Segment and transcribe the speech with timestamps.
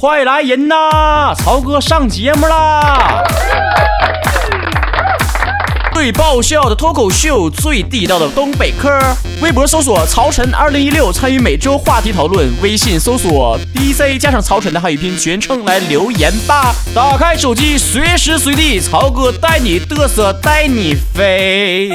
[0.00, 1.34] 快来人呐！
[1.34, 3.22] 曹哥上节目啦！
[5.92, 8.88] 最爆笑的脱口秀，最地道的东北嗑。
[9.42, 16.74] 微博搜索“曹晨二零一六”，参与每周话题讨论；微信搜索 “DJ 加上曹晨”的汉语拼音全称来留言吧。
[16.94, 21.90] 打开手机，随时随地，曹哥带你嘚瑟，带你飞。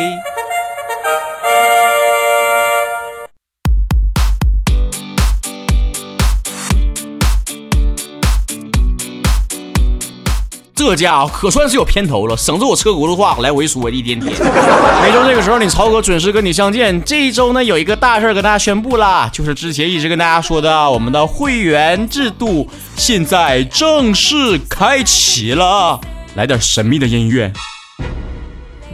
[10.89, 14.31] 这家伙可算是有片头了，省着我车轱辘话来回说一天天。
[15.01, 17.03] 每周这个时候，你曹哥准时跟你相见。
[17.03, 25.99] 这一周呢，有一个大事跟大家宣布啦，就是之前一直跟大家说的，我们的会员制度现在正式开启了。
[26.35, 27.51] 来点神秘的音乐，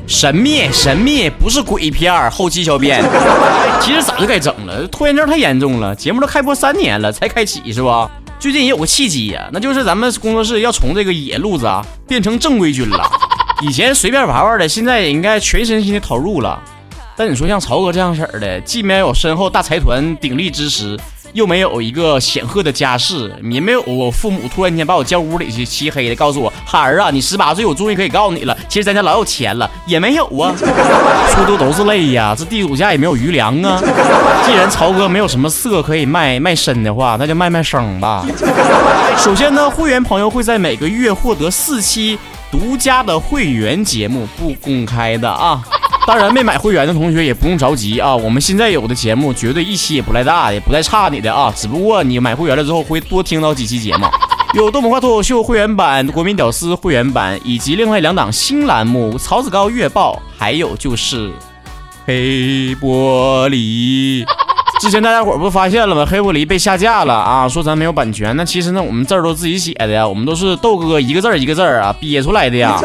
[0.08, 3.04] 神秘神秘，不是鬼片后期小编。
[3.82, 5.96] 其实早就该整了，拖延症太严重了。
[5.96, 8.10] 节目都开播三年了才开启是吧？
[8.42, 13.08] 最近也有个契机呀，那就是咱们工作室要从这个野路子啊变成正规军了。
[13.62, 16.60] 以前随便玩玩的，现在也应该全身心的投入了。
[17.16, 21.00] 但你说像曹哥这样式儿的，既没有身后大财团鼎力支持。
[21.34, 28.58] 又没有一个显赫的家世，也没有我父母突然间把我叫屋里去漆黑的，告诉我孩儿啊，你十八岁，我终于可以告诉你了。
[28.68, 30.54] 其实咱家老有钱了，也没有啊。
[31.34, 33.82] 说多都是泪呀，这地主家也没有余粮啊。
[34.46, 38.26] 既然曹哥没有什么色可以卖卖身的话，那就卖卖声吧。
[39.18, 42.18] 首先呢，会员朋友会在每个月获得四期
[42.52, 45.62] 独家的会员节目，不公开的啊。
[46.08, 48.16] 当然，没买会员的同学也不用着急啊！
[48.16, 51.54] 我们现在有的节目绝对一期也不赖大，也不带差你的啊！
[51.56, 54.08] 只不过你买会员了之后会多听到几期节目，
[54.56, 61.32] 有东北话脱口秀会员版、国民屌丝会员版，以及另外两档新栏目《曹子高月报》，还有就是
[62.06, 64.26] 黑玻璃。
[64.82, 66.04] 之前大家伙不发现了吗？
[66.10, 67.48] 黑狐狸被下架了啊！
[67.48, 72.80] 说咱没有版权，那其实呢，我们字儿都自己写的呀，我们都是豆哥一个字儿一个字儿啊憋出来的呀。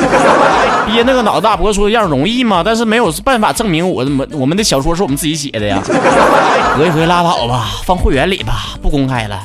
[0.87, 2.61] 憋那个脑大脖说样容易吗？
[2.63, 5.81] 但是没有办法证明我我我们的小说是我们自己写的呀。
[6.77, 9.41] 合一合拉倒吧，放会员里吧，不公开了。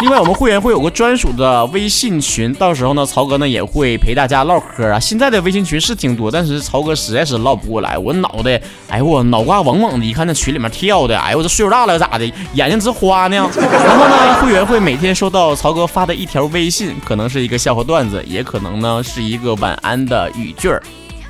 [0.00, 4.98] 另外，我们会员会有个专属的微信群，到时候呢，曹哥呢也会陪大家唠嗑啊。
[5.00, 13.36] 现在的微信群是挺多，但是曹哥实在是唠不过来，我脑袋，哎呦我脑瓜嗡嗡的，一看那群里面跳的，哎呦我这岁数大了咋的， 眼睛直花呢。
[13.56, 20.82] 然后呢，会员会每天收到曹哥发的一条微信，可能是一个笑话段子，也可能呢是一个晚安的语句儿。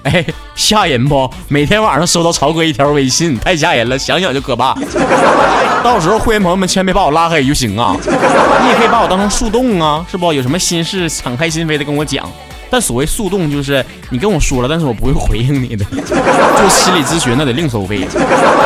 [0.05, 1.31] 哎，吓人不？
[1.49, 4.75] 每天晚上收到曹哥一条微信，太吓人了，想想就可怕。
[5.83, 7.97] 到时候会员朋友们千万别把我拉黑就行啊，
[8.63, 10.33] 你也可以把我当成树洞啊，是不？
[10.33, 12.31] 有什么心事敞开心扉的跟我讲。
[12.71, 15.85] 但所谓树洞，就是你跟我说了，但是我不会回应你的。
[15.95, 18.01] 做心理咨询那得另收费。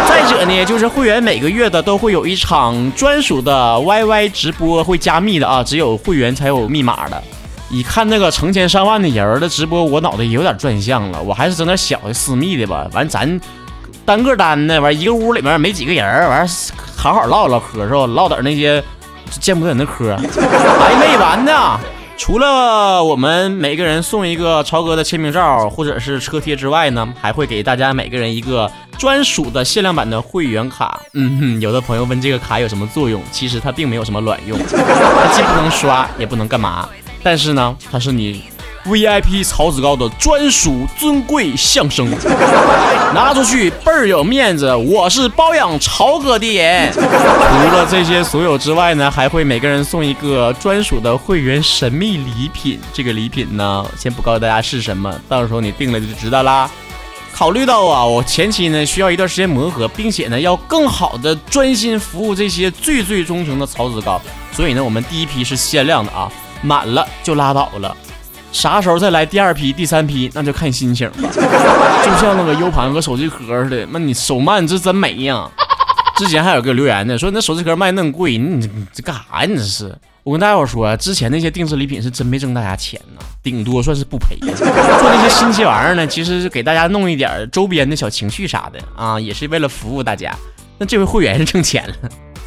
[0.09, 7.23] 再者呢，就是会员每个月的都会有一场专属的 YY 直播，会加密的啊，只有会员才有密码的。
[7.71, 11.23] 一看那个成千上万的人的直播，我脑袋也有点转向了。
[11.23, 12.87] 我还是整点小的私密的吧。
[12.93, 13.41] 完咱
[14.05, 16.49] 单个单的，完一个屋里面没几个人，完
[16.97, 18.07] 好好唠唠嗑是吧？
[18.07, 18.83] 唠点那些
[19.39, 21.79] 见不得人的嗑， 还没完呢。
[22.17, 28.69] 除了我们每个人送一个超哥的签名照或者是车贴之外呢，还会给大家每个人一个
[28.99, 30.99] 专属的限量版的会员卡。
[31.13, 33.23] 嗯哼，有的朋友问这个卡有什么作用？
[33.31, 36.89] 其实它并没有什么卵用，它既不能刷，也不能干嘛。
[37.23, 38.43] 但是呢，它是你
[38.87, 42.09] VIP 曹子高的专属尊贵象征，
[43.15, 44.75] 拿出去倍儿有面子。
[44.75, 46.91] 我是包养曹哥的人。
[46.93, 52.81] 除了这些所有之外呢，还会每个人送一个专属的会员神秘礼品。
[52.93, 56.71] 这个礼品呢，先不告诉大家是什么，到时候你定了就知道啦。
[57.35, 64.21] 考虑到啊，我前期呢需要一段时间磨合，并且呢要更好的专心服务这些最最忠诚的曹子高，
[64.53, 66.31] 所以呢，我们第一批是限量的啊。
[66.63, 67.97] 满了就拉倒了，
[68.53, 71.15] 啥时候再来第二批、第三批，那就看心情了。
[72.05, 75.49] 就像那个 U 盘和手机壳似的，那你手慢这真没呀。
[76.17, 79.47] 之前还有个留言呢，说那手机壳卖那么贵，你这这干啥呀？
[79.49, 79.97] 你这是？
[80.25, 84.37] 我跟大伙说，之前那些定制礼品是真没挣大家钱呢，顶多算是不赔。
[84.41, 90.35] 做那些新奇玩意儿呢，其实是给大家弄一点周边的小情绪啥的啊，也是为了服务大家。
[90.77, 91.95] 那这回会员是挣钱了。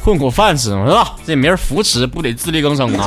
[0.04, 1.14] 混口饭吃嘛，是吧？
[1.24, 3.06] 这没人扶持，不得自力更生啊！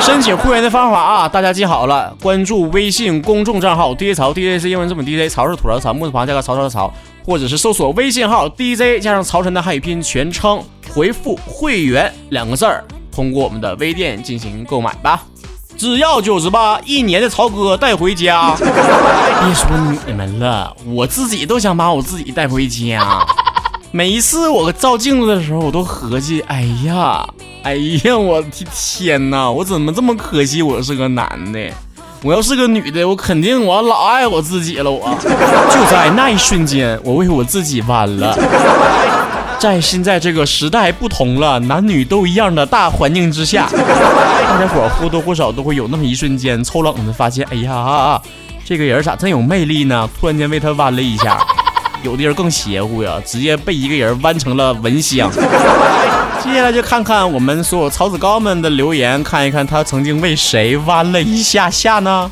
[0.00, 6.90] 申请会员的方法啊，大家记好了，关注微信公众账号 DJ 曹，DJ 是英文字母 DJ，曹是土槽槽，木字旁加个曹操的曹，
[7.26, 10.62] 或者是搜索微信号 DJ 加上曹晨的汉语拼音全称，
[10.94, 12.82] 回复会员两个字儿，
[13.12, 15.24] 通过我们的微店进行购买吧，
[15.76, 18.54] 只要九十八，一年的曹哥带回家。
[18.56, 19.68] 别说
[20.06, 23.26] 你们了，我自己都想把我自己带回家。
[23.96, 27.24] 每一次我照镜子的时候，我都合计，哎呀，
[27.62, 30.62] 哎呀，我的天哪，我怎么这么可惜？
[30.62, 31.70] 我是个男的，
[32.20, 34.90] 我要是个女的，我肯定我老爱我自己了。
[34.90, 35.16] 我
[35.70, 38.36] 就在那一瞬间，我为我自己弯了。
[39.60, 48.20] 在现在这个时代不同了，男女都一样的大环境之下，大家伙或多或少都会有那么一瞬间抽冷子，发现，哎呀，
[48.64, 50.10] 这个人咋真有魅力呢？
[50.18, 51.38] 突然间为他弯了一下。
[52.04, 55.30] 有的人更邪乎呀，直接被一个人弯成了蚊香。
[56.44, 62.30] 接下来就看看我们所有草子高们的留言，看一看他曾经为谁弯了一下下呢？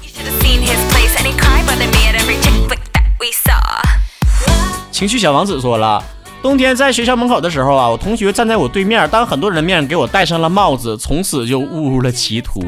[4.90, 6.04] 情绪小王子说了。
[6.42, 12.60] 冬天在学校门口的时候啊，我同学站在我对面，当很多人面给我戴上了帽子，从此就误入了歧途。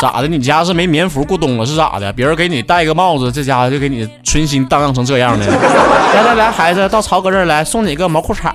[0.00, 0.28] 咋的？
[0.28, 2.10] 你家是没棉服过冬了是咋的？
[2.12, 5.44] 别人给你戴个帽子，这家伙就给你春心荡漾成这样的。
[6.14, 8.50] 来来来，孩子到曹哥这儿来，送你个毛裤衩。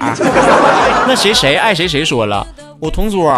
[1.08, 2.46] 那谁谁爱谁谁说了，
[2.80, 3.32] 我同桌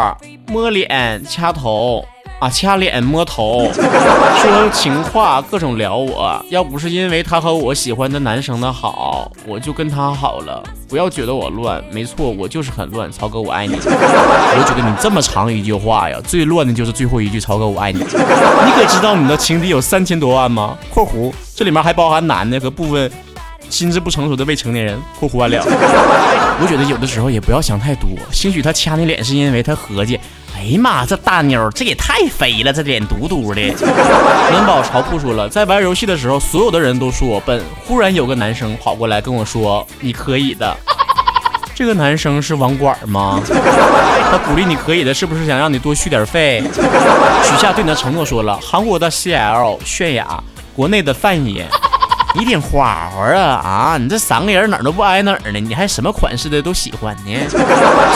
[0.48, 2.04] 摸脸掐头。
[2.40, 6.40] 啊，掐脸摸头，说情话，各种撩我。
[6.50, 10.64] 要不是因为他和我喜欢的男生的好，我就跟他好了。
[10.88, 13.12] 不要觉得我乱，没错，我就是很乱。
[13.12, 13.74] 曹哥，我爱你。
[13.82, 17.40] 我觉得你这么长一句话呀，最乱的就是最后一句。
[17.40, 18.00] 曹哥，我爱你。
[18.06, 23.12] 你可知道你的情敌有三千多万吗？（括弧这里面还包含男的和部分
[23.68, 24.96] 心智不成熟的未成年人。
[25.20, 25.58] ）（括弧完了。
[26.62, 28.08] ）我觉得有的时候也不要想太多。
[28.32, 30.20] 兴许他掐你脸是因为他合计。
[30.58, 33.62] 哎呀妈，这大妞这也太肥了，这脸嘟嘟的。
[34.52, 37.64] 文宝潮铺说了，在玩游戏的时候，所有的人都说我笨。
[37.86, 40.76] 忽然有个男生跑过来跟我说：“你可以的。”
[41.76, 43.40] 这个男生是网管吗？
[44.32, 46.64] 他鼓励你可以的，是不是想让你多续点费？
[47.44, 50.44] 许下对你的承诺说了，韩国的 CL 泫雅，
[50.76, 51.68] 国内的范爷。
[52.36, 53.98] 你挺花花啊啊！
[53.98, 55.60] 你这三个人哪儿都不挨哪儿呢？
[55.60, 57.32] 你还什么款式的都喜欢呢？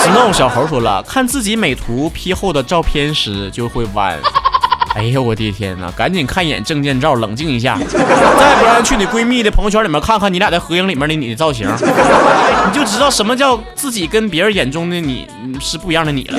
[0.03, 4.19] Snow 小猴说了，看自己美图 P 后的照片时就会弯。
[4.93, 5.89] 哎呀，我的天哪！
[5.91, 7.79] 赶紧看一眼证件照，冷静一下。
[7.79, 15.25] 再不然去你闺蜜的朋友圈里面看看你俩的合影里面的你的造型，你就知道什么叫自己跟别人眼中的你
[15.61, 16.37] 是不一样的你了。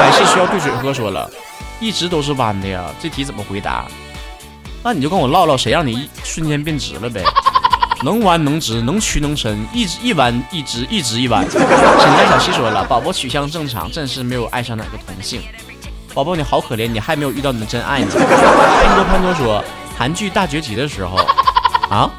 [0.00, 1.30] 还是需要兑水喝说了，
[1.80, 2.82] 一直都是弯的呀。
[2.98, 3.84] 这题怎么回答？
[4.82, 7.22] 那你就跟我唠唠，谁让你一瞬间变直了呗？
[8.04, 11.48] 能弯能直，能屈能伸，一直一弯一直，一直一弯。
[11.48, 15.40] 沈家小七说了，宝宝取向正常，暂时没有爱上哪个同性。
[16.12, 18.08] 宝宝你好可怜，你还没有遇到你的真爱呢。
[18.10, 19.64] 潘多潘多说，
[19.96, 21.16] 韩剧大结局的时候
[21.88, 22.10] 啊。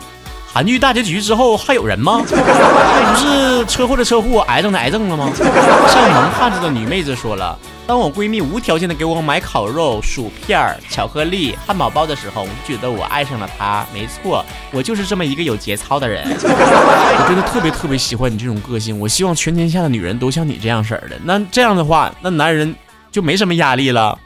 [0.53, 2.21] 韩剧大结局之后还有人吗？
[2.29, 5.31] 那不是车祸的车祸，癌症的癌症了吗？
[5.35, 7.57] 像萌汉子的女妹子说了，
[7.87, 13.83] 当我闺蜜无条件的给我买烤肉、薯片、巧克力、汉堡包的时候，我觉得我爱上了她。
[13.91, 16.23] 没错，我就是这么一个有节操的人。
[16.29, 18.99] 我真的特别特别喜欢你这种个性。
[18.99, 21.15] 我希望全天下的女人都像你这样式儿的。
[21.23, 22.75] 那这样的话，那男人
[23.11, 24.19] 就没什么压力了，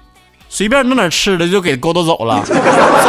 [0.49, 2.43] 随便弄点吃的就给勾搭走了。
[2.45, 2.53] 郑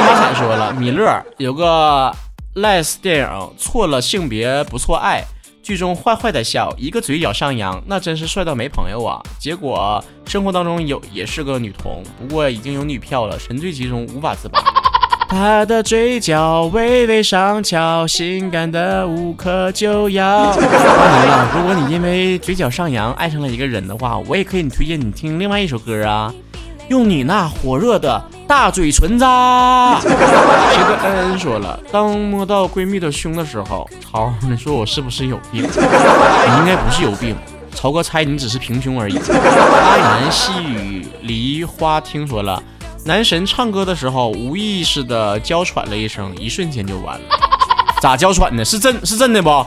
[0.05, 2.15] 马彩说了，米勒有个。
[2.55, 5.23] Less 电影错了性别不错爱，
[5.63, 9.23] 剧中坏坏的笑，一个嘴角上扬，那真是帅到没朋友啊！
[9.39, 14.61] 结果生活当中有也是个女同，不过已经有女票了，沉醉其中无法自拔。
[15.29, 20.57] 她的嘴角微微上翘，性感的无可救药。
[20.57, 26.33] 当然了，如果你因为嘴角上扬爱上了一个人的话，我也可以推荐你听另外一首歌啊。
[26.89, 35.63] 用你那火热的大嘴唇子，谁的恩恩说了，当摸到闺蜜的胸的时候，曹，你说我是不是有病？
[35.63, 35.69] 你
[36.59, 37.37] 应该不是有病，
[37.75, 39.19] 曹哥猜你只是平胸而已。
[39.19, 42.63] 阿南细雨梨花听说了，
[43.05, 47.25] 男神唱歌的时候无意识的娇喘了一声，一瞬间就完了。
[48.01, 48.65] 咋娇喘呢？
[48.65, 49.67] 是真是真的不？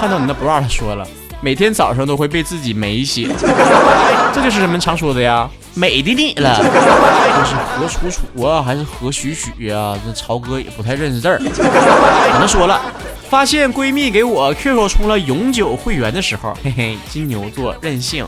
[0.00, 1.06] 看到你那 bra 说了。
[1.40, 3.30] 每天早上都会被自己美醒，
[4.32, 6.56] 这就是人们常说的呀，美的你了。
[6.58, 9.94] 这是何楚楚啊，还是何许许呀？
[10.04, 11.38] 这曹哥也不太认识字儿。
[11.38, 12.80] 可能说了，
[13.28, 18.26] 发现闺蜜给我 QQ 充了永久会员的时候，嘿嘿，金牛座任性，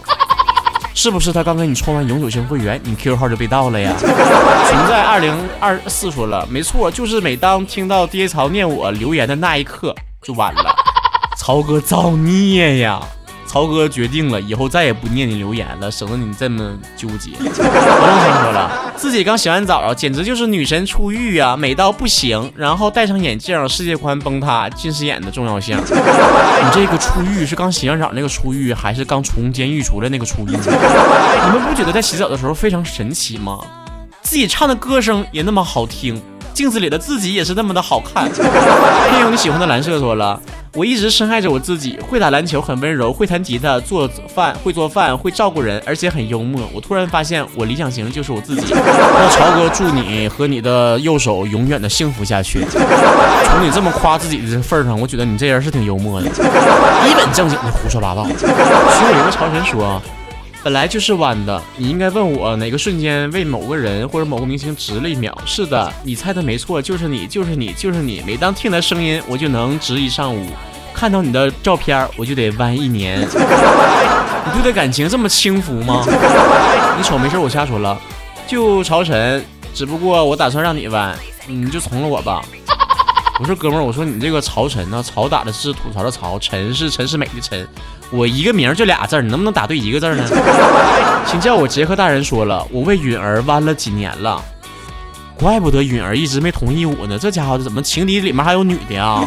[0.95, 3.93] 是不是他刚给你充完永久性会员，你 QQ 号就被盗了呀？
[3.99, 10.78] 存在二零二四说了，没错，就是每当听到爹曹念我留言的那一刻，就晚了。
[11.39, 13.01] 曹哥造孽呀！
[13.47, 17.31] 曹哥决定了，以后再也不念你留言了，省得你这么纠结。
[17.39, 22.53] 我想说了，自己刚洗完澡，简直就是女神出浴啊，美到不行。
[22.57, 25.79] 然后戴上眼镜，世界观崩塌，近视眼的重要性。
[25.87, 30.51] 你这个出浴是刚洗完澡那个出浴，还是刚从监狱出来那个出浴？
[30.51, 33.61] 你们不觉得在洗澡的时候非常神奇吗？
[34.23, 36.21] 自己唱的歌声也那么好听。
[36.59, 38.29] 镜子里的自己也是那么的好看。
[39.13, 40.41] 还有你喜欢的蓝色说了，
[40.75, 46.69] 我一直深爱着我自己，会打篮球，很温柔，会弹吉他，做饭会做饭，会照顾人，而且很幽默。
[46.75, 48.75] 我突然发现，我理想型就是我自己。
[48.75, 52.67] 那曹哥祝你和你的右手永远的幸福下去。
[53.45, 58.27] 从你这么夸自己的份儿上，我觉得你这人是挺幽默的，一本正经的胡说八道。
[58.37, 60.03] 其实有个超神说。
[60.65, 65.37] 本来就是弯的，你应该问我哪个瞬间为某个人或者某个明星值了一秒。
[65.47, 68.23] 是的，你猜的没错，就是你，就是你，就是你。
[68.27, 70.45] 每当听的声音，我就能值一上午；
[70.93, 73.21] 看到你的照片，我就得弯一年。
[74.45, 76.05] 你对待感情这么轻浮吗？
[76.97, 77.97] 你瞅没事，我瞎说了。
[78.47, 82.43] 就朝晨，只不过我打算让你弯，你就从了我吧。
[83.41, 87.67] 我说哥们儿，我说你这个曹晨呢，曹打的是吐槽的曹，陈是陈世美的陈，
[88.11, 90.25] 我一个名儿就俩字儿，你能不能打对一个字儿呢？
[91.25, 92.25] 请叫我杰克大人。
[92.25, 94.43] 说了，我为允儿弯了几年了，
[95.39, 97.17] 怪不得允儿一直没同意我呢。
[97.17, 99.25] 这家伙怎么情敌里面还有女的啊？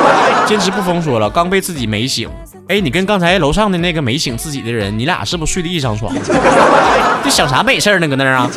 [0.46, 2.28] 坚持不疯说了，刚被自己美醒。
[2.68, 6.14] 哎，你跟刚才楼上的那个没醒自己的人，你俩是不是睡的一张床？
[7.24, 8.06] 这想啥美事呢？
[8.06, 8.48] 搁那儿啊？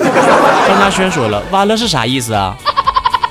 [0.67, 2.57] 张大轩说了，弯了是啥意思啊？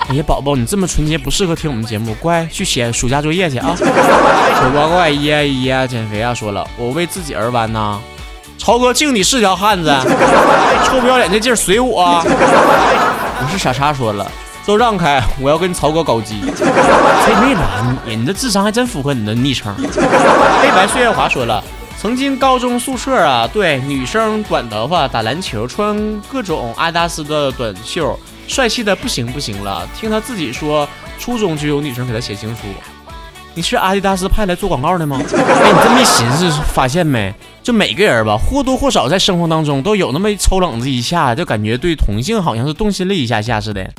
[0.08, 3.74] 哎呀，宝宝，你这么纯洁不适合听我们节目，乖，去写暑假作业去啊！
[3.76, 6.32] 丑八怪呀呀，减肥啊！
[6.32, 7.98] 说了，我为自己而弯呐。
[8.56, 9.92] 曹哥敬你是条汉子，
[10.86, 12.22] 臭不要脸的劲儿随我。
[12.24, 14.30] 我是傻叉，说了，
[14.64, 16.40] 都让开，我要跟曹哥搞基。
[16.40, 18.14] 谁没拦你？
[18.14, 19.74] 你的智商还真符合你的昵称。
[19.76, 21.62] 黑白岁月华说了，
[21.98, 28.18] 曾经高中宿舍啊，对，女生短头发打篮球，穿各种阿迪达斯的短袖。
[28.46, 30.88] 帅气的不行不行了，听他自己说，
[31.18, 32.62] 初中就有女生给他写情书。
[33.54, 35.18] 你是阿迪达斯派来做广告的吗？
[35.20, 37.34] 哎，你这么一寻思发现没？
[37.62, 43.90] 就每个人吧，或多或少在生活当中都有那么一抽冷子一下，就感觉对同性好像是动心了一下下似的。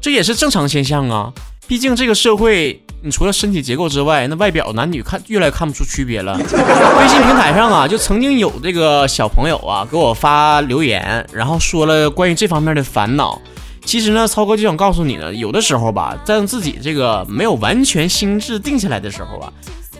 [0.00, 1.32] 这也是正常现象啊，
[1.72, 6.36] 毕竟这个社会，你除了身体结构之外，那外表男女看越来越看不出区别了。
[6.36, 13.40] 微信平台上啊，就曾经有这个小朋友啊给我发留言，然后说了关于这方面的烦恼。
[13.86, 19.50] 其实呢，超哥就想告诉你呢，有的时候吧，在自己这个没有完全心智定下来的时候啊，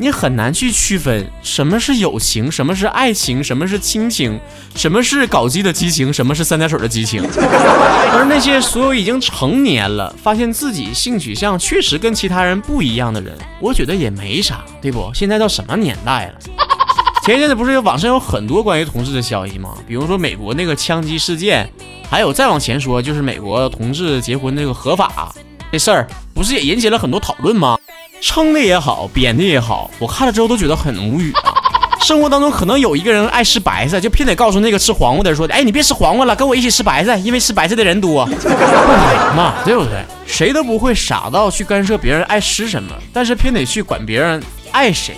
[0.03, 4.37] 你很难去区分什么是友情，什么是爱情，什么是亲情，
[4.75, 7.23] 什么是搞基的激情，什么是三点水的激情。
[8.13, 15.09] 而那些所有已经成年了，发现自己性取向确实跟其他人不一样的人，我觉得也没啥，对不？
[15.15, 16.35] 现在到什么年代了？
[17.25, 19.75] 前一阵子不是有网上有很多关于同志的消息吗？
[19.87, 21.71] 比如说美国那个枪击事件。
[22.11, 25.33] 还有再往前说，就是美国同志结婚那个合法
[25.71, 27.79] 这事儿，不是也引起了很多讨论吗？
[28.23, 31.53] 撑的也好，扁的也好，我看了之后都觉得很无语啊。
[32.07, 40.05] 生活当中可能有一个人爱吃白菜，就偏得告诉那个吃黄瓜的人说：“哎，你别吃黄瓜了，跟我一起吃白菜，因为吃白菜的人多。”不可能嘛，对不对？
[40.25, 45.17] 谁都不会傻到去干涉别人爱吃什么，但是偏得去管别人爱谁。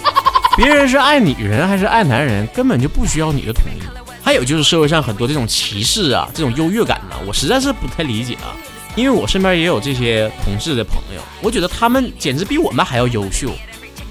[0.57, 3.83] 别人是爱女人还是爱男人，根本就不需要你的同意。
[4.23, 8.57] 还有就是社会上很多这种歧视啊，这种优越感呢，我实在是不太理解啊。
[8.97, 13.51] 因为我身边也有这些同志的朋友，我觉得他们简直比我们还要优秀，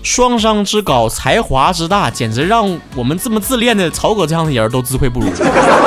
[0.03, 5.31] 双商之高，才华之大，简直让我们这么自恋的曹哥这样的人都自愧不如。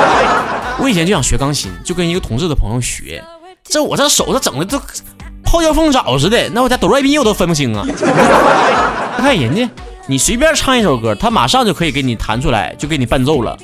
[0.79, 3.23] 我以前就想学钢琴，就跟一个同志的朋友学，
[3.63, 4.79] 这我这手这整的都
[5.43, 7.85] 泡椒凤爪似的，那我家哆来咪我都分不清啊。
[9.17, 9.69] 看人家，
[10.07, 13.57] 你随便唱一首歌，他马上就可以给你弹出来，就给你伴奏了。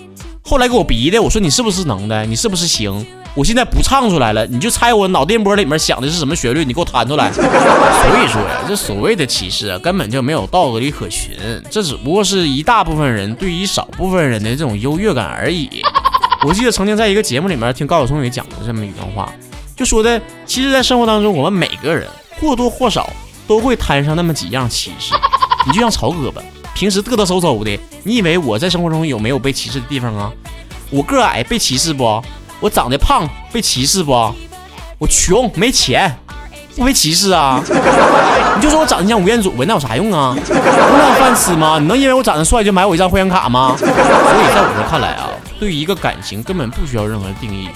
[0.43, 2.25] 后来给我逼的，我说你是不是能的？
[2.25, 3.05] 你是不是行？
[3.35, 7.31] 我现在不唱出来了，你就猜我脑电波里面想的是什么旋律，你给我弹出来。
[7.31, 11.35] 所以说呀，这所谓的歧视啊，根本就没有道理可循，
[11.71, 15.81] 这只不过是一大部分人对于少部分人的这种优越感而已。
[16.45, 19.31] 我记得曾经在一个节目里面听高晓松也讲过这么一段话，
[19.75, 22.07] 就说的，其实，在生活当中，我们每个人
[22.39, 23.11] 或多或少
[23.47, 25.15] 都会摊上那么几样歧视。
[25.65, 26.39] 你就像曹哥吧。
[26.75, 30.31] 平时嘚嘚嗖嗖的，你以为我在生活中有没有被歧视的地方啊？
[30.89, 32.21] 我个矮被歧视不？
[32.63, 34.13] 我长得胖被歧视不？
[34.97, 36.17] 我穷没钱
[36.77, 37.61] 不被歧视啊？
[38.55, 40.33] 你就说我长得像吴彦祖呗，那有啥用啊？
[40.47, 41.77] 能有饭吃吗？
[41.77, 43.75] 你能因为我长得帅就买我一张会员卡吗？
[43.77, 45.27] 所以在我这看来啊，
[45.59, 47.67] 对于一个感情根本不需要任何定义，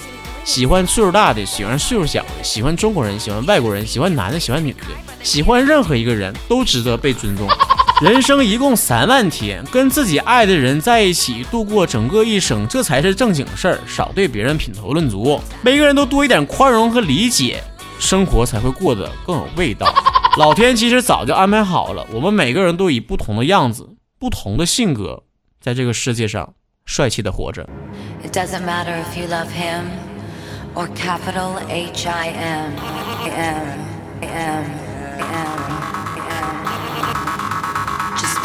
[0.42, 4.78] 喜欢岁数大的，喜欢岁数小的，喜欢中国人，喜欢外国人，喜欢男的，喜欢女的，
[5.22, 7.46] 喜欢任何一个人都值得被尊重。
[8.02, 15.40] 人生一共三万天跟自己爱的人在一起度过整个一生这才是正经事儿少对别人品头论足。
[15.62, 17.60] 每个人都多一点宽容和理解
[17.98, 19.92] 生活才会过得更有味道。
[20.38, 23.88] 老天其实早就安排好了我们每个人都以不同的样子
[24.20, 25.24] 不同的性格
[25.60, 27.68] 在这个世界上帅气的活着。
[28.22, 29.86] It doesn't matter if you love him
[30.76, 32.72] or capital h i m
[33.24, 33.58] i m
[34.22, 34.64] i m
[35.20, 35.97] i m m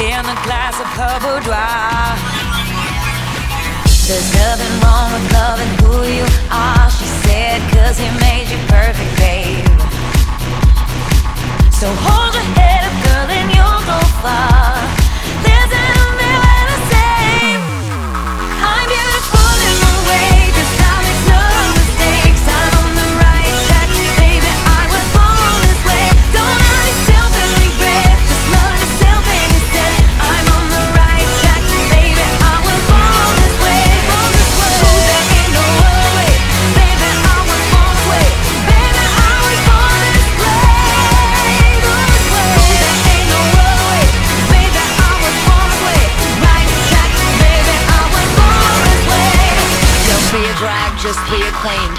[0.00, 2.16] in a glass of her boudoir.
[4.08, 7.69] There's nothing wrong with loving who you are, she said.